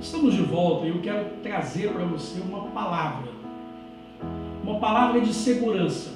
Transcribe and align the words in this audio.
Estamos 0.00 0.34
de 0.34 0.42
volta 0.42 0.86
e 0.86 0.90
eu 0.90 1.00
quero 1.00 1.28
trazer 1.42 1.92
para 1.92 2.04
você 2.04 2.40
uma 2.40 2.68
palavra. 2.68 3.32
Uma 4.62 4.78
palavra 4.78 5.20
de 5.20 5.34
segurança. 5.34 6.12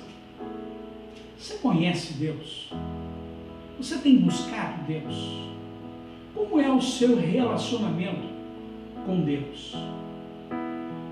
Você 1.36 1.54
conhece 1.54 2.14
Deus? 2.14 2.72
Você 3.76 3.98
tem 3.98 4.18
buscado 4.18 4.84
Deus? 4.86 5.50
Como 6.32 6.60
é 6.60 6.70
o 6.70 6.80
seu 6.80 7.18
relacionamento 7.18 8.28
com 9.04 9.20
Deus? 9.22 9.74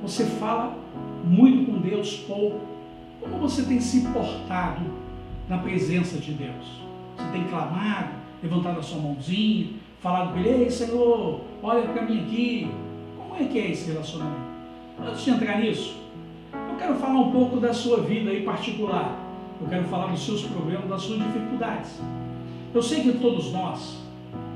Você 0.02 0.24
fala 0.24 0.78
muito 1.24 1.72
com 1.72 1.80
Deus, 1.80 2.18
pouco. 2.18 2.60
Como 3.20 3.36
você 3.38 3.64
tem 3.64 3.80
se 3.80 4.02
portado 4.12 4.82
na 5.48 5.58
presença 5.58 6.18
de 6.18 6.32
Deus? 6.32 6.80
Você 7.16 7.32
tem 7.32 7.48
clamado, 7.48 8.10
levantado 8.40 8.78
a 8.78 8.82
sua 8.82 9.00
mãozinha, 9.02 9.70
falado 10.00 10.32
com 10.32 10.38
ele, 10.38 10.64
ei 10.64 10.70
Senhor, 10.70 11.40
olha 11.62 11.82
para 11.88 12.02
mim 12.02 12.20
aqui. 12.20 12.70
Como 13.16 13.40
é 13.40 13.44
que 13.44 13.58
é 13.58 13.70
esse 13.70 13.90
relacionamento? 13.90 14.50
Antes 15.06 15.24
de 15.24 15.30
entrar 15.30 15.60
nisso, 15.60 15.96
eu 16.52 16.76
quero 16.76 16.94
falar 16.96 17.20
um 17.20 17.30
pouco 17.30 17.58
da 17.58 17.72
sua 17.72 18.00
vida 18.00 18.32
em 18.32 18.42
particular. 18.44 19.18
Eu 19.60 19.68
quero 19.68 19.84
falar 19.84 20.06
dos 20.06 20.24
seus 20.24 20.42
problemas, 20.42 20.88
das 20.88 21.02
suas 21.02 21.22
dificuldades. 21.22 22.00
Eu 22.74 22.82
sei 22.82 23.02
que 23.02 23.12
todos 23.18 23.52
nós 23.52 23.98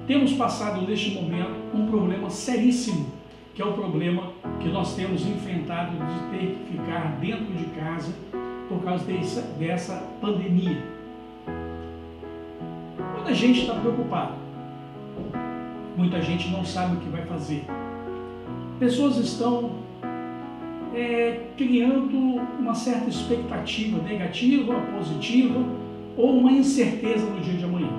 temos 0.07 0.33
passado 0.33 0.83
neste 0.83 1.11
momento 1.11 1.55
um 1.75 1.87
problema 1.87 2.31
seríssimo, 2.31 3.07
que 3.55 3.61
é 3.61 3.65
o 3.65 3.73
problema 3.73 4.33
que 4.61 4.69
nós 4.69 4.95
temos 4.95 5.27
enfrentado 5.27 5.93
de 5.93 6.39
ter 6.39 6.57
que 6.57 6.73
ficar 6.73 7.17
dentro 7.21 7.53
de 7.53 7.65
casa 7.67 8.13
por 8.69 8.83
causa 8.83 9.05
dessa, 9.05 9.43
dessa 9.59 10.09
pandemia. 10.21 10.83
Muita 13.15 13.35
gente 13.35 13.61
está 13.61 13.75
preocupada, 13.75 14.33
muita 15.97 16.21
gente 16.21 16.51
não 16.51 16.65
sabe 16.65 16.97
o 16.97 17.01
que 17.01 17.09
vai 17.09 17.25
fazer. 17.27 17.65
Pessoas 18.79 19.17
estão 19.17 19.71
é, 20.95 21.49
criando 21.57 22.17
uma 22.59 22.75
certa 22.75 23.09
expectativa 23.09 24.03
negativa, 24.03 24.75
positiva 24.97 25.61
ou 26.17 26.39
uma 26.39 26.53
incerteza 26.53 27.27
no 27.27 27.41
dia 27.41 27.55
de 27.55 27.65
amanhã. 27.65 27.91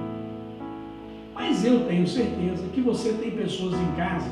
Mas 1.33 1.65
eu 1.65 1.85
tenho 1.85 2.07
certeza 2.07 2.67
que 2.73 2.81
você 2.81 3.13
tem 3.13 3.31
pessoas 3.31 3.73
em 3.79 3.91
casa, 3.95 4.29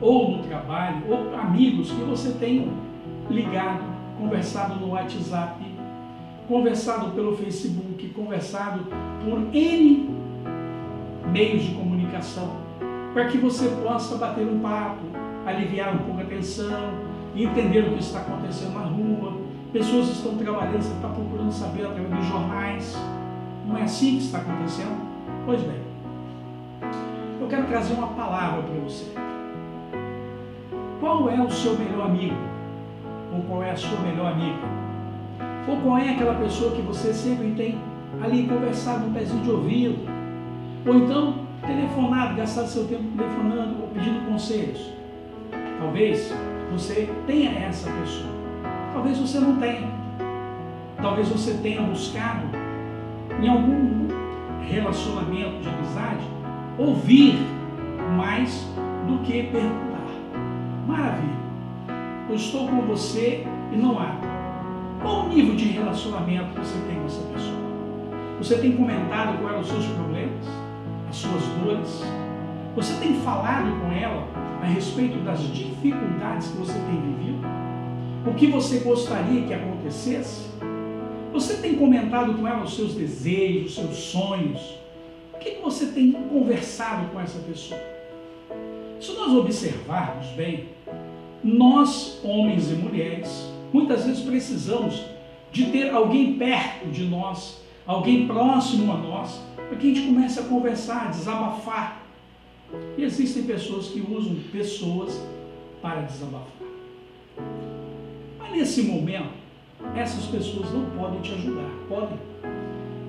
ou 0.00 0.38
no 0.38 0.42
trabalho, 0.44 1.02
ou 1.08 1.36
amigos 1.36 1.90
que 1.90 2.02
você 2.02 2.32
tem 2.32 2.72
ligado, 3.28 3.84
conversado 4.18 4.80
no 4.80 4.92
WhatsApp, 4.92 5.62
conversado 6.48 7.10
pelo 7.10 7.36
Facebook, 7.36 8.08
conversado 8.08 8.86
por 9.22 9.54
N 9.54 10.10
meios 11.30 11.62
de 11.62 11.74
comunicação, 11.74 11.89
para 13.12 13.26
que 13.26 13.38
você 13.38 13.68
possa 13.82 14.16
bater 14.16 14.46
um 14.46 14.60
papo, 14.60 15.02
aliviar 15.46 15.94
um 15.94 15.98
pouco 15.98 16.20
a 16.20 16.24
tensão, 16.24 16.92
entender 17.34 17.80
o 17.80 17.92
que 17.94 18.00
está 18.00 18.20
acontecendo 18.20 18.74
na 18.74 18.84
rua. 18.84 19.40
Pessoas 19.72 20.08
estão 20.08 20.36
trabalhando, 20.36 20.82
você 20.82 20.92
está 20.92 21.08
procurando 21.08 21.52
saber 21.52 21.86
através 21.86 22.14
dos 22.14 22.26
jornais. 22.26 22.96
Não 23.66 23.76
é 23.76 23.82
assim 23.82 24.16
que 24.16 24.24
está 24.24 24.38
acontecendo? 24.38 24.98
Pois 25.46 25.62
bem, 25.62 25.80
eu 27.40 27.46
quero 27.46 27.66
trazer 27.66 27.94
uma 27.94 28.08
palavra 28.08 28.62
para 28.62 28.80
você. 28.80 29.06
Qual 31.00 31.30
é 31.30 31.40
o 31.40 31.50
seu 31.50 31.78
melhor 31.78 32.06
amigo? 32.06 32.36
Ou 33.32 33.42
qual 33.42 33.62
é 33.62 33.70
a 33.70 33.76
sua 33.76 33.98
melhor 34.00 34.32
amiga? 34.32 34.58
Ou 35.68 35.76
qual 35.78 35.98
é 35.98 36.10
aquela 36.10 36.34
pessoa 36.34 36.72
que 36.72 36.82
você 36.82 37.12
sempre 37.12 37.52
tem 37.52 37.78
ali 38.20 38.46
conversado 38.46 39.06
no 39.06 39.14
pezinho 39.14 39.42
de 39.42 39.50
ouvido? 39.50 39.98
Ou 40.86 40.94
então 40.96 41.49
telefonado, 41.66 42.36
gastado 42.36 42.66
seu 42.68 42.86
tempo 42.86 43.04
telefonando 43.16 43.82
ou 43.82 43.88
pedindo 43.88 44.26
conselhos? 44.30 44.92
Talvez 45.78 46.32
você 46.72 47.08
tenha 47.26 47.50
essa 47.50 47.90
pessoa. 47.90 48.32
Talvez 48.92 49.18
você 49.18 49.38
não 49.38 49.56
tenha. 49.56 49.88
Talvez 51.00 51.28
você 51.28 51.54
tenha 51.62 51.82
buscado 51.82 52.46
em 53.40 53.48
algum 53.48 54.08
relacionamento 54.62 55.60
de 55.60 55.68
amizade 55.68 56.24
ouvir 56.78 57.38
mais 58.16 58.66
do 59.06 59.18
que 59.24 59.44
perguntar. 59.44 60.06
Maravilha. 60.86 61.40
Eu 62.28 62.34
estou 62.34 62.68
com 62.68 62.82
você 62.82 63.46
e 63.72 63.76
não 63.76 63.98
há. 63.98 64.16
Qual 65.02 65.24
o 65.24 65.28
nível 65.28 65.56
de 65.56 65.66
relacionamento 65.66 66.58
você 66.58 66.78
tem 66.86 66.98
com 66.98 67.06
essa 67.06 67.22
pessoa? 67.22 67.60
Você 68.38 68.58
tem 68.58 68.72
comentado 68.72 69.38
quais 69.40 69.50
eram 69.50 69.60
os 69.60 69.68
seus 69.68 69.86
problemas, 69.86 70.09
as 71.10 71.16
suas 71.16 71.42
dores? 71.58 72.02
Você 72.76 72.94
tem 73.00 73.20
falado 73.20 73.80
com 73.80 73.92
ela 73.92 74.28
a 74.62 74.66
respeito 74.66 75.18
das 75.24 75.40
dificuldades 75.40 76.48
que 76.48 76.56
você 76.56 76.72
tem 76.72 77.00
vivido? 77.00 77.44
O 78.26 78.34
que 78.34 78.46
você 78.46 78.78
gostaria 78.78 79.42
que 79.42 79.52
acontecesse? 79.52 80.48
Você 81.32 81.56
tem 81.56 81.74
comentado 81.74 82.34
com 82.34 82.46
ela 82.46 82.62
os 82.62 82.76
seus 82.76 82.94
desejos, 82.94 83.70
os 83.70 83.74
seus 83.74 83.96
sonhos? 83.96 84.78
O 85.34 85.38
que 85.38 85.56
você 85.60 85.86
tem 85.86 86.12
conversado 86.12 87.10
com 87.12 87.20
essa 87.20 87.40
pessoa? 87.40 87.80
Se 89.00 89.12
nós 89.12 89.32
observarmos 89.32 90.26
bem, 90.36 90.68
nós, 91.42 92.20
homens 92.22 92.70
e 92.70 92.74
mulheres, 92.74 93.50
muitas 93.72 94.04
vezes 94.04 94.22
precisamos 94.22 95.02
de 95.50 95.66
ter 95.66 95.90
alguém 95.90 96.34
perto 96.34 96.88
de 96.88 97.04
nós, 97.04 97.60
alguém 97.86 98.26
próximo 98.26 98.92
a 98.92 98.96
nós, 98.96 99.40
para 99.56 99.76
que 99.76 99.90
a 99.90 99.94
gente 99.94 100.06
comece 100.06 100.40
a 100.40 100.44
conversar, 100.44 101.10
desabafar. 101.10 102.02
E 102.96 103.02
existem 103.02 103.44
pessoas 103.44 103.88
que 103.88 104.00
usam 104.00 104.36
pessoas 104.52 105.20
para 105.82 106.02
desabafar. 106.02 106.46
Mas 108.38 108.52
nesse 108.52 108.82
momento, 108.82 109.30
essas 109.94 110.26
pessoas 110.26 110.72
não 110.72 110.84
podem 110.90 111.20
te 111.20 111.32
ajudar, 111.32 111.70
podem. 111.88 112.18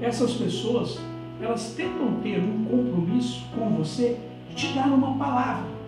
Essas 0.01 0.33
pessoas, 0.33 0.99
elas 1.39 1.73
tentam 1.75 2.19
ter 2.23 2.39
um 2.39 2.65
compromisso 2.65 3.43
com 3.55 3.69
você 3.75 4.17
de 4.49 4.55
te 4.55 4.73
dar 4.73 4.87
uma 4.87 5.17
palavra 5.17 5.81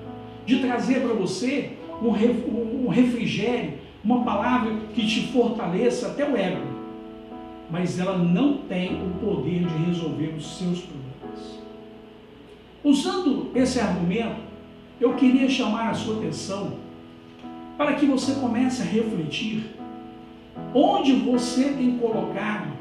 de 0.46 0.60
trazer 0.60 1.02
para 1.02 1.14
você 1.14 1.74
um 2.02 2.90
refrigério, 2.90 3.74
uma 4.04 4.24
palavra 4.24 4.76
que 4.94 5.08
te 5.08 5.28
fortaleça 5.28 6.08
até 6.08 6.30
o 6.30 6.36
ego. 6.36 6.73
Mas 7.70 8.00
ela 8.00 8.18
não 8.18 8.58
tem 8.58 9.02
o 9.02 9.10
poder 9.20 9.66
de 9.66 9.86
resolver 9.86 10.36
os 10.38 10.58
seus 10.58 10.82
problemas. 10.82 11.60
Usando 12.84 13.52
esse 13.56 13.80
argumento, 13.80 14.42
eu 15.00 15.14
queria 15.16 15.50
chamar 15.50 15.90
a 15.90 15.94
sua 15.94 16.18
atenção 16.18 16.74
para 17.78 17.94
que 17.94 18.06
você 18.06 18.36
comece 18.36 18.82
a 18.82 18.86
refletir 18.86 19.76
onde 20.74 21.14
você 21.14 21.70
tem 21.70 21.98
colocado 21.98 22.72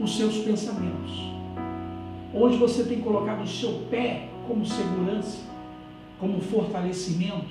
os 0.00 0.16
seus 0.16 0.38
pensamentos, 0.38 1.12
onde 2.34 2.56
você 2.56 2.84
tem 2.84 3.00
colocado 3.00 3.42
o 3.42 3.48
seu 3.48 3.86
pé 3.90 4.28
como 4.48 4.64
segurança 4.64 5.50
como 6.20 6.40
fortalecimento. 6.40 7.48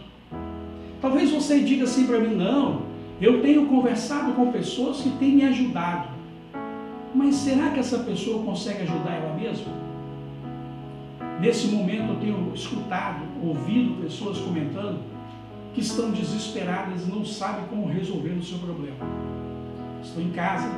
Talvez 1.02 1.32
você 1.32 1.60
diga 1.60 1.86
assim 1.86 2.06
para 2.06 2.20
mim: 2.20 2.36
não, 2.36 2.84
eu 3.22 3.42
tenho 3.42 3.66
conversado 3.68 4.34
com 4.34 4.52
pessoas 4.52 5.02
que 5.02 5.10
têm 5.12 5.34
me 5.34 5.46
ajudado. 5.46 6.10
Mas 7.14 7.36
será 7.36 7.72
que 7.72 7.80
essa 7.80 8.00
pessoa 8.00 8.44
consegue 8.44 8.84
ajudar 8.84 9.12
ela 9.12 9.34
mesma? 9.34 9.74
Nesse 11.40 11.68
momento 11.68 12.14
eu 12.14 12.20
tenho 12.20 12.52
escutado, 12.54 13.24
ouvido 13.44 14.02
pessoas 14.02 14.38
comentando 14.38 15.00
que 15.74 15.82
estão 15.82 16.12
desesperadas 16.12 17.08
e 17.08 17.12
não 17.12 17.26
sabem 17.26 17.66
como 17.70 17.88
resolver 17.88 18.30
o 18.32 18.44
seu 18.44 18.60
problema. 18.60 18.98
Estão 20.04 20.24
em 20.24 20.32
casa, 20.32 20.70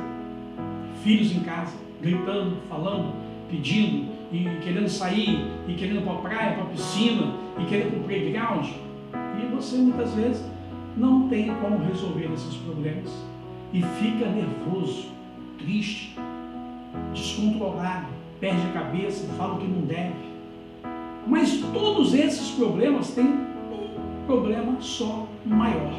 filhos 1.02 1.32
em 1.32 1.40
casa, 1.40 1.76
gritando, 2.00 2.56
falando, 2.68 3.12
pedindo 3.48 4.10
e 4.32 4.44
querendo 4.62 4.88
sair, 4.88 5.46
e 5.68 5.74
querendo 5.74 6.02
para 6.04 6.12
a 6.14 6.16
praia, 6.16 6.54
para 6.54 6.64
a 6.64 6.66
piscina, 6.66 7.34
e 7.60 7.64
querendo 7.66 7.90
para 7.90 8.00
o 8.00 8.04
playground. 8.04 8.66
E 9.40 9.54
você 9.54 9.76
muitas 9.76 10.14
vezes 10.14 10.44
não 10.96 11.28
tem 11.28 11.54
como 11.54 11.78
resolver 11.84 12.30
esses 12.32 12.54
problemas 12.56 13.10
e 13.72 13.82
fica 13.82 14.26
nervoso, 14.26 15.08
triste, 15.58 16.16
descontrolado, 17.12 18.08
perde 18.38 18.60
a 18.68 18.72
cabeça, 18.72 19.32
fala 19.34 19.54
o 19.54 19.58
que 19.58 19.66
não 19.66 19.82
deve. 19.82 20.32
Mas 21.26 21.60
todos 21.72 22.14
esses 22.14 22.50
problemas 22.50 23.12
têm 23.12 23.26
um 23.26 24.26
problema 24.26 24.76
só 24.80 25.26
maior: 25.46 25.94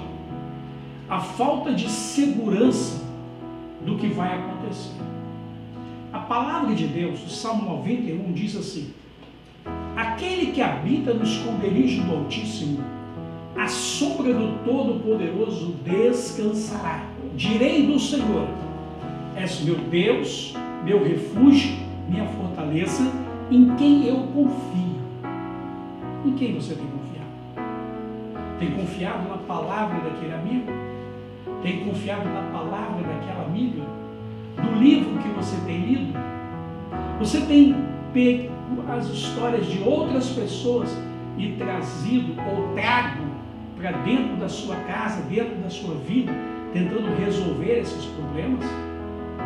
a 1.10 1.20
falta 1.20 1.74
de 1.74 1.90
segurança 1.90 3.04
do 3.86 3.98
que 3.98 4.08
vai 4.08 4.38
acontecer. 4.38 5.02
A 6.12 6.20
palavra 6.20 6.76
de 6.76 6.86
Deus, 6.86 7.24
o 7.26 7.30
Salmo 7.30 7.70
91, 7.78 8.34
diz 8.34 8.56
assim: 8.56 8.94
Aquele 9.96 10.52
que 10.52 10.62
habita 10.62 11.14
no 11.14 11.24
esconderijo 11.24 12.04
do 12.04 12.16
Altíssimo, 12.16 12.84
a 13.56 13.68
sombra 13.68 14.34
do 14.34 14.64
Todo-Poderoso 14.66 15.76
descansará. 15.84 17.04
Direi 17.36 17.86
do 17.86 18.00
Senhor: 18.00 18.48
És 19.36 19.62
meu 19.62 19.76
Deus, 19.76 20.56
meu 20.84 21.04
refúgio, 21.04 21.76
minha 22.10 22.26
fortaleza, 22.26 23.04
em 23.52 23.76
quem 23.76 24.08
eu 24.08 24.18
confio. 24.34 24.94
Em 26.26 26.34
quem 26.34 26.56
você 26.56 26.76
tem 26.76 26.86
confiado? 26.86 28.60
Tem 28.60 28.72
confiado 28.72 29.30
na 29.30 29.38
palavra 29.38 30.00
daquele 30.00 30.34
amigo? 30.34 30.72
Tem 31.62 31.86
confiado 31.86 32.26
na 32.26 32.42
palavra 32.52 33.04
daquela 33.04 33.46
amiga? 33.46 33.84
Do 34.56 34.80
livro 34.80 35.18
que 35.20 35.30
você 35.30 35.56
tem 35.66 35.86
lido? 35.86 36.14
Você 37.20 37.42
tem 37.42 37.76
pego 38.14 38.52
as 38.90 39.08
histórias 39.10 39.66
de 39.66 39.82
outras 39.84 40.30
pessoas 40.30 40.90
e 41.38 41.54
trazido 41.54 42.36
ou 42.42 42.74
trago 42.74 43.23
para 43.84 43.98
dentro 43.98 44.38
da 44.38 44.48
sua 44.48 44.78
casa, 44.78 45.22
dentro 45.24 45.56
da 45.58 45.70
sua 45.70 45.96
vida, 45.96 46.32
tentando 46.72 47.14
resolver 47.20 47.80
esses 47.80 48.06
problemas? 48.06 48.64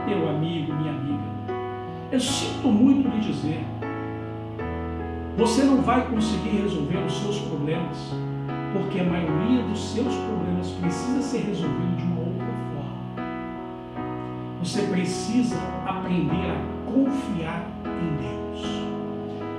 Meu 0.06 0.30
amigo, 0.30 0.76
minha 0.76 0.92
amiga, 0.92 1.24
eu 2.12 2.20
sinto 2.20 2.68
muito 2.68 3.10
lhe 3.10 3.20
dizer, 3.20 3.66
você 5.36 5.64
não 5.64 5.82
vai 5.82 6.06
conseguir 6.06 6.62
resolver 6.62 6.98
os 7.00 7.14
seus 7.14 7.40
problemas, 7.40 7.98
porque 8.74 9.00
a 9.00 9.04
maioria 9.04 9.64
dos 9.64 9.94
seus 9.94 10.14
problemas 10.16 10.70
precisa 10.70 11.20
ser 11.24 11.40
resolvido 11.40 11.98
de 11.98 12.04
uma 12.04 12.20
outra 12.20 12.46
forma. 12.76 13.26
Você 14.60 14.84
precisa 14.84 15.58
aprender 15.84 16.52
a 16.52 16.92
confiar 16.92 17.68
em 17.86 18.18
Deus. 18.18 18.68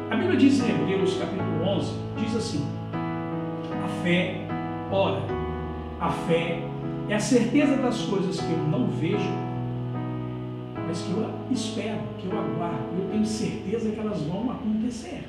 A 0.09 0.15
Bíblia 0.15 0.37
diz 0.39 0.61
em 0.61 0.71
Hebreus 0.71 1.19
capítulo 1.19 1.65
11, 1.65 1.93
diz 2.17 2.37
assim, 2.37 2.65
a 3.85 3.89
fé, 4.03 4.48
ora, 4.91 5.23
a 6.01 6.11
fé 6.11 6.61
é 7.09 7.15
a 7.15 7.21
certeza 7.21 7.77
das 7.77 8.03
coisas 8.03 8.41
que 8.41 8.51
eu 8.51 8.59
não 8.59 8.87
vejo, 8.87 9.31
mas 10.87 11.03
que 11.03 11.11
eu 11.11 11.31
espero, 11.51 12.01
que 12.19 12.27
eu 12.27 12.39
aguardo, 12.39 12.89
eu 12.99 13.11
tenho 13.11 13.25
certeza 13.25 13.91
que 13.91 14.01
elas 14.01 14.23
vão 14.23 14.51
acontecer. 14.51 15.25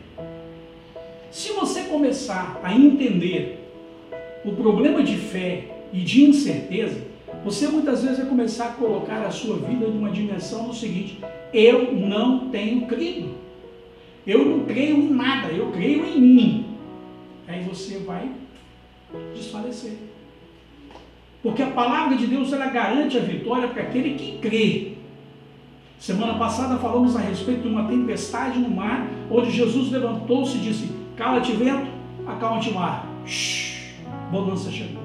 Se 1.31 1.51
você 1.53 1.83
começar 1.83 2.59
a 2.63 2.73
entender 2.73 3.71
o 4.43 4.51
problema 4.53 5.03
de 5.03 5.15
fé 5.15 5.65
e 5.93 5.99
de 6.01 6.23
incerteza, 6.23 7.01
você 7.43 7.67
muitas 7.67 8.03
vezes 8.03 8.17
vai 8.17 8.27
começar 8.27 8.65
a 8.65 8.71
colocar 8.71 9.25
a 9.25 9.31
sua 9.31 9.57
vida 9.57 9.87
numa 9.87 10.09
dimensão 10.09 10.67
no 10.67 10.73
seguinte: 10.73 11.19
eu 11.53 11.93
não 11.93 12.49
tenho 12.49 12.87
crido. 12.87 13.37
Eu 14.25 14.45
não 14.45 14.65
creio 14.65 14.97
em 14.97 15.09
nada, 15.09 15.51
eu 15.51 15.71
creio 15.71 16.05
em 16.05 16.21
mim. 16.21 16.65
Aí 17.47 17.63
você 17.63 17.97
vai 17.99 18.29
desfalecer. 19.33 19.97
Porque 21.41 21.63
a 21.63 21.67
palavra 21.67 22.17
de 22.17 22.27
Deus 22.27 22.51
ela 22.51 22.67
garante 22.67 23.17
a 23.17 23.21
vitória 23.21 23.67
para 23.69 23.83
aquele 23.83 24.15
que 24.15 24.37
crê. 24.39 24.93
Semana 25.97 26.37
passada 26.37 26.77
falamos 26.77 27.15
a 27.15 27.19
respeito 27.19 27.61
de 27.63 27.67
uma 27.67 27.87
tempestade 27.87 28.59
no 28.59 28.69
mar, 28.69 29.07
onde 29.29 29.51
Jesus 29.51 29.91
levantou-se 29.91 30.57
e 30.57 30.61
disse: 30.61 30.91
Cala-te 31.15 31.51
vento, 31.53 31.91
acalma-te 32.27 32.71
mar. 32.71 33.05
Shhh, 33.25 33.95
bonança 34.31 34.71
chegou. 34.71 35.03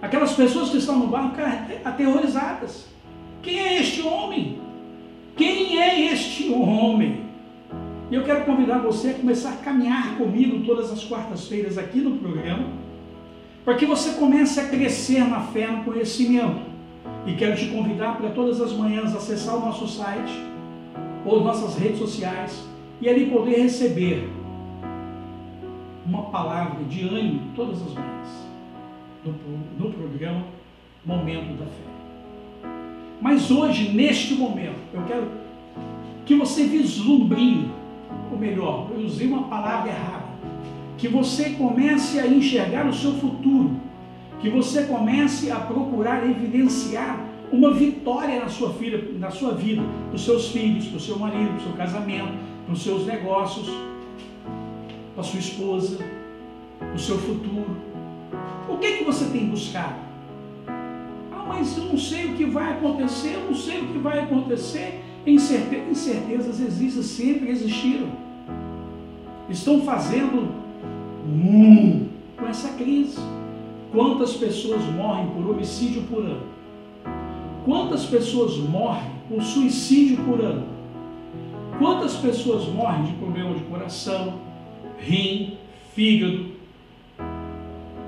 Aquelas 0.00 0.32
pessoas 0.32 0.70
que 0.70 0.76
estão 0.76 0.98
no 0.98 1.06
barco 1.06 1.30
ficaram 1.30 1.66
aterrorizadas. 1.84 2.86
Quem 3.42 3.58
é 3.58 3.80
este 3.80 4.02
homem? 4.02 4.58
Quem 5.36 5.80
é 5.80 6.12
este 6.12 6.50
homem? 6.52 7.23
Eu 8.14 8.22
quero 8.22 8.44
convidar 8.44 8.78
você 8.78 9.08
a 9.08 9.14
começar 9.14 9.54
a 9.54 9.56
caminhar 9.56 10.16
comigo 10.16 10.64
todas 10.64 10.92
as 10.92 11.02
quartas-feiras 11.02 11.76
aqui 11.76 12.00
no 12.00 12.16
programa, 12.18 12.68
para 13.64 13.74
que 13.74 13.84
você 13.84 14.12
comece 14.12 14.60
a 14.60 14.68
crescer 14.68 15.24
na 15.24 15.40
fé, 15.40 15.66
no 15.66 15.82
conhecimento. 15.82 16.62
E 17.26 17.34
quero 17.34 17.56
te 17.56 17.66
convidar 17.66 18.16
para 18.16 18.30
todas 18.30 18.60
as 18.60 18.72
manhãs 18.72 19.16
acessar 19.16 19.56
o 19.56 19.60
nosso 19.60 19.88
site 19.88 20.32
ou 21.26 21.42
nossas 21.42 21.76
redes 21.76 21.98
sociais 21.98 22.64
e 23.00 23.08
ali 23.08 23.26
poder 23.26 23.62
receber 23.62 24.30
uma 26.06 26.22
palavra 26.30 26.84
de 26.84 27.08
ânimo 27.08 27.40
todas 27.56 27.82
as 27.82 27.94
manhãs 27.94 28.28
no, 29.24 29.34
no 29.76 29.92
programa 29.92 30.44
Momento 31.04 31.58
da 31.58 31.66
Fé. 31.66 32.70
Mas 33.20 33.50
hoje, 33.50 33.90
neste 33.92 34.34
momento, 34.34 34.78
eu 34.92 35.02
quero 35.02 35.26
que 36.24 36.36
você 36.36 36.64
vislumbre, 36.64 37.68
ou 38.30 38.38
melhor, 38.38 38.88
eu 38.94 39.04
usei 39.04 39.26
uma 39.26 39.44
palavra 39.44 39.90
errada, 39.90 40.24
que 40.98 41.08
você 41.08 41.50
comece 41.50 42.18
a 42.18 42.26
enxergar 42.26 42.86
o 42.86 42.94
seu 42.94 43.12
futuro, 43.14 43.76
que 44.40 44.48
você 44.48 44.84
comece 44.84 45.50
a 45.50 45.56
procurar 45.56 46.28
evidenciar 46.28 47.18
uma 47.52 47.72
vitória 47.72 48.40
na 48.40 48.48
sua, 48.48 48.72
filha, 48.74 49.02
na 49.18 49.30
sua 49.30 49.52
vida, 49.52 49.82
para 50.08 50.16
os 50.16 50.24
seus 50.24 50.48
filhos, 50.48 50.86
para 50.86 50.96
o 50.96 51.00
seu 51.00 51.18
marido, 51.18 51.48
para 51.48 51.56
o 51.58 51.62
seu 51.62 51.72
casamento, 51.72 52.32
para 52.64 52.72
os 52.72 52.82
seus 52.82 53.06
negócios, 53.06 53.68
para 55.14 55.20
a 55.20 55.24
sua 55.24 55.38
esposa, 55.38 55.98
o 56.94 56.98
seu 56.98 57.16
futuro. 57.18 57.76
O 58.68 58.78
que, 58.78 58.86
é 58.86 58.96
que 58.98 59.04
você 59.04 59.26
tem 59.26 59.46
buscado? 59.46 59.94
Ah, 60.66 61.44
mas 61.46 61.76
eu 61.76 61.84
não 61.84 61.98
sei 61.98 62.26
o 62.26 62.34
que 62.34 62.44
vai 62.44 62.72
acontecer, 62.72 63.34
eu 63.34 63.46
não 63.46 63.54
sei 63.54 63.80
o 63.80 63.86
que 63.86 63.98
vai 63.98 64.18
acontecer. 64.18 65.02
Incertezas 65.26 66.60
existem, 66.60 67.02
sempre 67.02 67.50
existiram. 67.50 68.08
Estão 69.48 69.82
fazendo 69.82 70.48
hum, 71.26 72.08
com 72.36 72.46
essa 72.46 72.68
crise. 72.74 73.18
Quantas 73.90 74.34
pessoas 74.34 74.82
morrem 74.84 75.28
por 75.28 75.50
homicídio 75.50 76.02
por 76.02 76.24
ano? 76.24 76.42
Quantas 77.64 78.04
pessoas 78.04 78.56
morrem 78.58 79.10
por 79.28 79.42
suicídio 79.42 80.18
por 80.24 80.40
ano? 80.40 80.66
Quantas 81.78 82.16
pessoas 82.16 82.66
morrem 82.68 83.04
de 83.04 83.12
problema 83.14 83.54
de 83.54 83.64
coração, 83.64 84.34
rim, 84.98 85.56
fígado, 85.94 86.46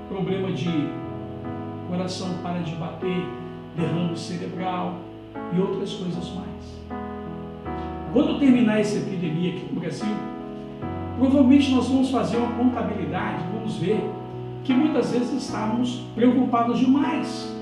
problema 0.09 0.51
de 0.51 0.69
coração 1.89 2.37
para 2.43 2.59
de 2.59 2.75
bater, 2.75 3.25
derrame 3.75 4.17
cerebral 4.17 4.99
e 5.55 5.59
outras 5.59 5.93
coisas 5.93 6.29
mais. 6.33 7.06
Quando 8.13 8.39
terminar 8.39 8.79
essa 8.79 8.97
epidemia 8.97 9.51
aqui 9.51 9.67
no 9.71 9.79
Brasil, 9.79 10.15
provavelmente 11.17 11.71
nós 11.71 11.87
vamos 11.87 12.09
fazer 12.09 12.37
uma 12.37 12.51
contabilidade, 12.53 13.43
vamos 13.53 13.77
ver 13.77 14.01
que 14.63 14.73
muitas 14.73 15.11
vezes 15.11 15.43
estávamos 15.43 16.03
preocupados 16.15 16.79
demais. 16.79 17.55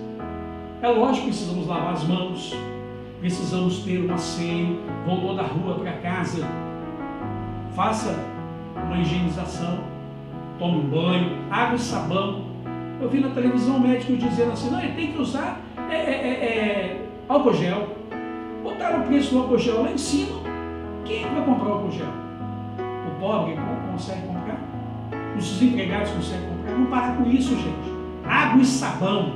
É 0.81 0.87
lógico 0.87 1.25
que 1.25 1.31
precisamos 1.31 1.67
lavar 1.67 1.93
as 1.93 2.03
mãos, 2.03 2.55
precisamos 3.19 3.79
ter 3.79 4.05
um 4.05 4.13
asseio, 4.13 4.79
voltou 5.05 5.35
da 5.35 5.43
rua 5.43 5.75
para 5.75 5.93
casa, 5.93 6.45
faça 7.75 8.15
uma 8.75 8.97
higienização, 8.97 9.79
tome 10.59 10.77
um 10.77 10.89
banho, 10.89 11.37
água 11.49 11.75
e 11.75 11.79
sabão. 11.79 12.45
Eu 13.01 13.09
vi 13.09 13.19
na 13.19 13.29
televisão 13.29 13.77
o 13.77 13.79
médico 13.79 14.15
dizendo 14.15 14.51
assim, 14.51 14.69
não, 14.69 14.79
tem 14.79 15.11
que 15.11 15.17
usar 15.19 15.59
é, 15.89 15.95
é, 15.95 15.97
é, 15.97 16.45
é 16.45 17.05
álcool 17.27 17.53
gel. 17.53 17.87
Botaram 18.85 19.03
o 19.03 19.07
preço 19.07 19.31
do 19.31 19.39
álcool 19.39 19.57
gel 19.57 19.81
lá 19.81 19.91
em 19.91 19.97
cima. 19.97 20.41
Quem 21.05 21.23
é 21.23 21.27
vai 21.27 21.43
comprar 21.43 21.69
o 21.69 21.71
álcool 21.71 21.91
gel? 21.91 22.05
O 22.77 23.19
pobre 23.19 23.57
consegue 23.91 24.27
comprar? 24.27 24.59
Os 25.35 25.43
desempregados 25.43 26.11
conseguem 26.11 26.47
comprar? 26.49 26.71
Vamos 26.71 26.89
parar 26.91 27.17
com 27.17 27.27
isso, 27.27 27.55
gente. 27.55 27.95
Água 28.23 28.61
e 28.61 28.65
sabão. 28.65 29.33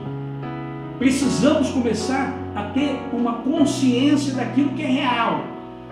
Precisamos 1.00 1.72
começar 1.72 2.32
a 2.56 2.66
ter 2.66 3.02
uma 3.12 3.34
consciência 3.40 4.36
daquilo 4.36 4.70
que 4.74 4.84
é 4.84 4.88
real. 4.88 5.42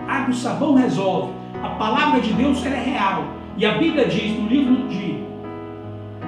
Água 0.06 0.30
e 0.30 0.36
sabão 0.36 0.74
resolve. 0.74 1.32
A 1.60 1.70
palavra 1.70 2.20
de 2.20 2.32
Deus 2.34 2.64
é 2.64 2.68
real. 2.68 3.24
E 3.56 3.66
a 3.66 3.76
Bíblia 3.76 4.06
diz 4.06 4.38
no 4.38 4.46
livro 4.46 4.86
de, 4.86 5.20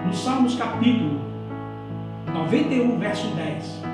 no 0.04 0.12
Salmos 0.12 0.56
capítulo 0.56 1.20
91, 2.34 2.98
verso 2.98 3.28
10: 3.36 3.89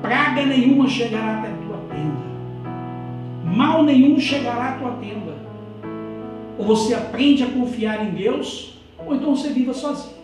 Praga 0.00 0.46
nenhuma 0.46 0.88
chegará 0.88 1.38
até 1.38 1.48
a 1.48 1.56
tua 1.56 1.78
tenda, 1.90 2.20
mal 3.44 3.82
nenhum 3.82 4.18
chegará 4.20 4.70
à 4.70 4.78
tua 4.78 4.92
tenda. 4.92 5.36
Ou 6.56 6.64
você 6.64 6.94
aprende 6.94 7.42
a 7.42 7.48
confiar 7.48 8.06
em 8.06 8.10
Deus, 8.10 8.78
ou 8.98 9.14
então 9.14 9.34
você 9.34 9.50
viva 9.50 9.74
sozinho. 9.74 10.14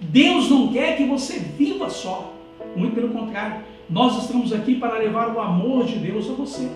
Deus 0.00 0.50
não 0.50 0.72
quer 0.72 0.96
que 0.96 1.04
você 1.04 1.38
viva 1.38 1.88
só, 1.90 2.32
muito 2.76 2.94
pelo 2.94 3.08
contrário, 3.08 3.62
nós 3.88 4.22
estamos 4.22 4.52
aqui 4.52 4.76
para 4.76 4.98
levar 4.98 5.34
o 5.34 5.40
amor 5.40 5.84
de 5.84 5.98
Deus 5.98 6.28
a 6.28 6.34
você. 6.34 6.68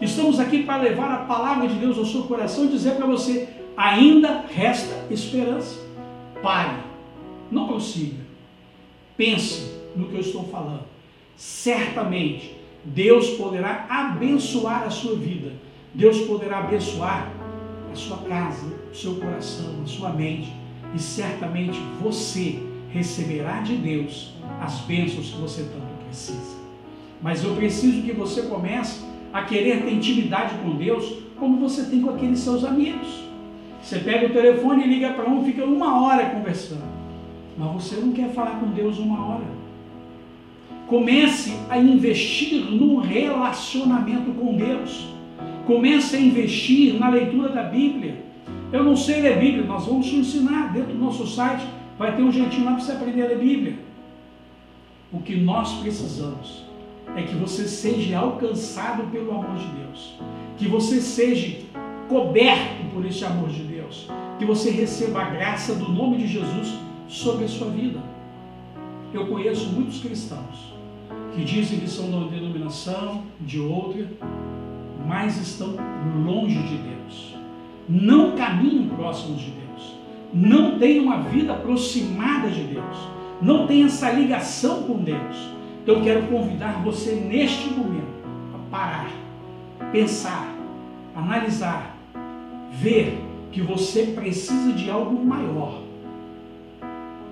Estamos 0.00 0.40
aqui 0.40 0.62
para 0.62 0.82
levar 0.82 1.12
a 1.12 1.24
palavra 1.24 1.68
de 1.68 1.74
Deus 1.74 1.98
ao 1.98 2.04
seu 2.04 2.24
coração 2.24 2.64
e 2.64 2.68
dizer 2.68 2.96
para 2.96 3.06
você: 3.06 3.48
ainda 3.76 4.44
resta 4.52 5.06
esperança. 5.10 5.84
Pare, 6.42 6.76
não 7.50 7.66
prossiga. 7.66 8.22
Pense 9.16 9.72
no 9.94 10.08
que 10.08 10.14
eu 10.14 10.20
estou 10.20 10.44
falando. 10.44 10.93
Certamente 11.36 12.56
Deus 12.84 13.30
poderá 13.30 13.86
abençoar 13.88 14.84
a 14.84 14.90
sua 14.90 15.16
vida. 15.16 15.52
Deus 15.92 16.18
poderá 16.22 16.58
abençoar 16.58 17.30
a 17.92 17.94
sua 17.94 18.18
casa, 18.18 18.66
o 18.92 18.94
seu 18.94 19.16
coração, 19.16 19.74
a 19.82 19.86
sua 19.86 20.10
mente. 20.10 20.52
E 20.94 20.98
certamente 20.98 21.78
você 22.00 22.62
receberá 22.90 23.60
de 23.60 23.76
Deus 23.76 24.34
as 24.60 24.80
bênçãos 24.80 25.30
que 25.30 25.40
você 25.40 25.62
tanto 25.62 26.04
precisa. 26.06 26.56
Mas 27.22 27.42
eu 27.42 27.54
preciso 27.56 28.02
que 28.02 28.12
você 28.12 28.42
comece 28.42 29.00
a 29.32 29.42
querer 29.42 29.82
ter 29.82 29.92
intimidade 29.92 30.54
com 30.62 30.76
Deus 30.76 31.24
como 31.38 31.58
você 31.58 31.84
tem 31.84 32.02
com 32.02 32.10
aqueles 32.10 32.38
seus 32.38 32.64
amigos. 32.64 33.24
Você 33.82 33.98
pega 33.98 34.26
o 34.26 34.30
telefone 34.32 34.84
e 34.84 34.88
liga 34.88 35.12
para 35.12 35.28
um, 35.28 35.44
fica 35.44 35.64
uma 35.64 36.02
hora 36.02 36.30
conversando. 36.30 36.84
Mas 37.56 37.72
você 37.72 37.96
não 37.96 38.12
quer 38.12 38.30
falar 38.30 38.60
com 38.60 38.70
Deus 38.70 38.98
uma 38.98 39.26
hora. 39.26 39.63
Comece 40.86 41.54
a 41.70 41.78
investir 41.78 42.60
no 42.70 42.98
relacionamento 43.00 44.30
com 44.32 44.54
Deus. 44.54 45.08
Comece 45.66 46.16
a 46.16 46.20
investir 46.20 46.98
na 46.98 47.08
leitura 47.08 47.48
da 47.48 47.62
Bíblia. 47.62 48.22
Eu 48.70 48.84
não 48.84 48.94
sei 48.94 49.22
ler 49.22 49.38
Bíblia, 49.38 49.64
nós 49.64 49.86
vamos 49.86 50.06
te 50.06 50.16
ensinar 50.16 50.72
dentro 50.72 50.92
do 50.92 50.98
nosso 50.98 51.26
site. 51.26 51.66
Vai 51.98 52.14
ter 52.14 52.22
um 52.22 52.30
jeitinho 52.30 52.66
lá 52.66 52.72
para 52.72 52.84
você 52.84 52.92
aprender 52.92 53.22
a 53.22 53.28
ler 53.28 53.38
Bíblia. 53.38 53.78
O 55.10 55.20
que 55.20 55.36
nós 55.36 55.72
precisamos 55.80 56.64
é 57.16 57.22
que 57.22 57.34
você 57.34 57.66
seja 57.66 58.18
alcançado 58.18 59.10
pelo 59.10 59.30
amor 59.30 59.56
de 59.56 59.66
Deus. 59.66 60.18
Que 60.58 60.68
você 60.68 61.00
seja 61.00 61.64
coberto 62.08 62.84
por 62.92 63.06
esse 63.06 63.24
amor 63.24 63.48
de 63.48 63.62
Deus. 63.62 64.10
Que 64.38 64.44
você 64.44 64.70
receba 64.70 65.22
a 65.22 65.30
graça 65.30 65.74
do 65.76 65.90
nome 65.90 66.18
de 66.18 66.26
Jesus 66.26 66.74
sobre 67.08 67.46
a 67.46 67.48
sua 67.48 67.68
vida. 67.70 68.00
Eu 69.14 69.28
conheço 69.28 69.70
muitos 69.70 70.00
cristãos 70.00 70.73
que 71.34 71.44
dizem 71.44 71.80
que 71.80 71.88
são 71.88 72.08
de 72.08 72.16
uma 72.16 72.28
denominação, 72.28 73.24
de 73.40 73.58
outra, 73.58 74.06
mas 75.06 75.36
estão 75.36 75.74
longe 76.24 76.58
de 76.62 76.76
Deus. 76.76 77.36
Não 77.88 78.36
caminham 78.36 78.88
próximos 78.96 79.40
de 79.40 79.50
Deus. 79.50 79.96
Não 80.32 80.78
têm 80.78 81.00
uma 81.00 81.18
vida 81.22 81.52
aproximada 81.52 82.48
de 82.50 82.62
Deus. 82.64 82.96
Não 83.42 83.66
têm 83.66 83.84
essa 83.84 84.10
ligação 84.10 84.84
com 84.84 84.98
Deus. 84.98 85.54
Então 85.82 85.96
eu 85.96 86.02
quero 86.02 86.26
convidar 86.28 86.82
você 86.82 87.14
neste 87.14 87.68
momento 87.68 88.14
a 88.54 88.70
parar, 88.70 89.10
pensar, 89.92 90.48
analisar, 91.14 91.96
ver 92.72 93.18
que 93.52 93.60
você 93.60 94.06
precisa 94.06 94.72
de 94.72 94.90
algo 94.90 95.22
maior. 95.24 95.82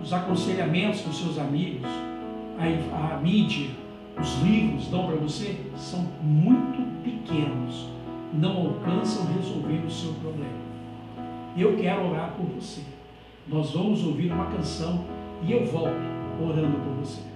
Os 0.02 0.12
aconselhamentos 0.12 1.00
que 1.00 1.08
os 1.08 1.18
seus 1.18 1.38
amigos, 1.38 1.88
a, 2.58 3.14
a 3.14 3.20
mídia, 3.20 3.70
os 4.20 4.42
livros 4.42 4.88
dão 4.88 5.06
para 5.06 5.16
você 5.16 5.56
são 5.76 6.06
muito 6.22 7.02
pequenos, 7.02 7.88
não 8.32 8.66
alcançam 8.66 9.26
resolver 9.34 9.84
o 9.86 9.90
seu 9.90 10.12
problema. 10.14 10.62
Eu 11.56 11.76
quero 11.76 12.10
orar 12.10 12.34
por 12.36 12.46
você. 12.46 12.82
Nós 13.46 13.72
vamos 13.72 14.04
ouvir 14.04 14.32
uma 14.32 14.46
canção 14.46 15.04
e 15.42 15.52
eu 15.52 15.66
volto 15.66 16.12
orando 16.40 16.78
por 16.78 16.94
você. 17.04 17.31